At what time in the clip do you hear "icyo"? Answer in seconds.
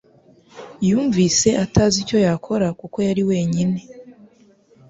2.03-2.17